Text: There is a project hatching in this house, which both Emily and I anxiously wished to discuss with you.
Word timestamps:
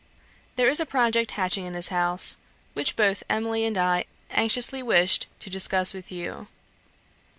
There 0.55 0.67
is 0.67 0.79
a 0.79 0.85
project 0.87 1.29
hatching 1.29 1.63
in 1.63 1.73
this 1.73 1.89
house, 1.89 2.37
which 2.73 2.95
both 2.95 3.21
Emily 3.29 3.65
and 3.65 3.77
I 3.77 4.05
anxiously 4.31 4.81
wished 4.81 5.27
to 5.41 5.47
discuss 5.51 5.93
with 5.93 6.11
you. 6.11 6.47